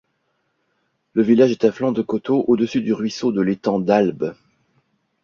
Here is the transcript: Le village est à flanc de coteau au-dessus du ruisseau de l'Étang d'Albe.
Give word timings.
Le 1.13 1.21
village 1.21 1.51
est 1.51 1.63
à 1.63 1.71
flanc 1.71 1.91
de 1.91 2.01
coteau 2.01 2.43
au-dessus 2.47 2.81
du 2.81 2.91
ruisseau 2.91 3.31
de 3.31 3.39
l'Étang 3.39 3.79
d'Albe. 3.79 4.33